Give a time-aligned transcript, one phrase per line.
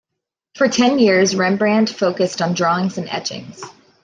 [0.55, 3.61] For ten years Rembrandt focused on drawings and etchings.